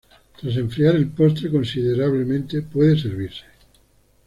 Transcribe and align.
Tras 0.39 0.55
enfriar 0.57 0.95
el 0.95 1.09
postre 1.09 1.51
considerablemente, 1.51 2.63
puede 2.63 2.97
servirse. 2.99 3.43